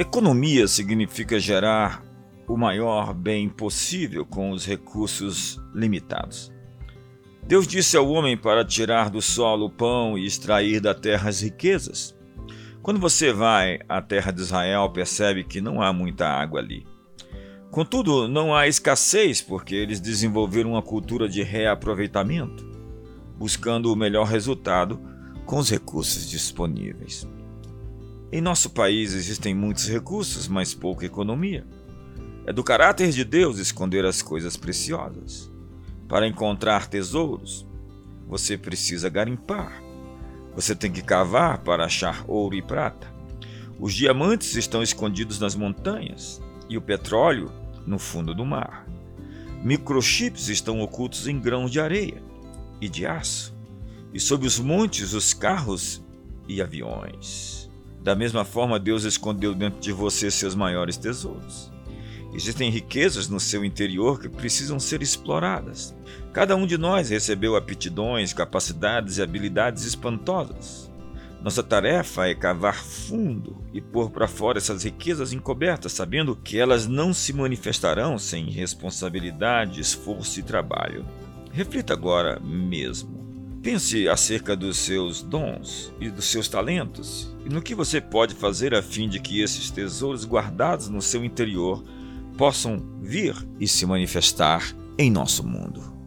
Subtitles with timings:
[0.00, 2.02] Economia significa gerar
[2.48, 6.50] o maior bem possível com os recursos limitados.
[7.46, 11.42] Deus disse ao homem para tirar do solo o pão e extrair da terra as
[11.42, 12.16] riquezas.
[12.80, 16.86] Quando você vai à terra de Israel, percebe que não há muita água ali.
[17.70, 22.66] Contudo, não há escassez porque eles desenvolveram uma cultura de reaproveitamento,
[23.38, 24.98] buscando o melhor resultado
[25.44, 27.28] com os recursos disponíveis.
[28.32, 31.66] Em nosso país existem muitos recursos, mas pouca economia.
[32.46, 35.50] É do caráter de Deus esconder as coisas preciosas.
[36.08, 37.66] Para encontrar tesouros,
[38.28, 39.82] você precisa garimpar.
[40.54, 43.12] Você tem que cavar para achar ouro e prata.
[43.80, 47.50] Os diamantes estão escondidos nas montanhas e o petróleo
[47.84, 48.86] no fundo do mar.
[49.64, 52.22] Microchips estão ocultos em grãos de areia
[52.80, 53.52] e de aço,
[54.14, 56.00] e sob os montes os carros
[56.46, 57.49] e aviões.
[58.02, 61.70] Da mesma forma, Deus escondeu dentro de você seus maiores tesouros.
[62.32, 65.94] Existem riquezas no seu interior que precisam ser exploradas.
[66.32, 70.90] Cada um de nós recebeu aptidões, capacidades e habilidades espantosas.
[71.42, 76.86] Nossa tarefa é cavar fundo e pôr para fora essas riquezas encobertas, sabendo que elas
[76.86, 81.04] não se manifestarão sem responsabilidade, esforço e trabalho.
[81.50, 83.19] Reflita agora mesmo.
[83.62, 88.74] Pense acerca dos seus dons e dos seus talentos e no que você pode fazer
[88.74, 91.84] a fim de que esses tesouros guardados no seu interior
[92.38, 94.62] possam vir e se manifestar
[94.96, 95.99] em nosso mundo.